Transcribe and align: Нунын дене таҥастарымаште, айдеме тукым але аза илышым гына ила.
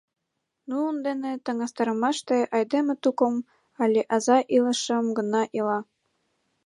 Нунын 0.69 0.97
дене 1.07 1.31
таҥастарымаште, 1.45 2.37
айдеме 2.55 2.93
тукым 3.03 3.35
але 3.83 4.01
аза 4.15 4.37
илышым 4.55 5.05
гына 5.17 5.41
ила. 5.57 5.79